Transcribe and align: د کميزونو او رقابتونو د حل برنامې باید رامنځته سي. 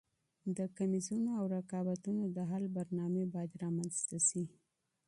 د 0.57 0.59
کميزونو 0.77 1.29
او 1.39 1.45
رقابتونو 1.57 2.23
د 2.35 2.37
حل 2.51 2.65
برنامې 2.77 3.23
باید 3.33 3.59
رامنځته 3.63 4.17
سي. 4.29 4.43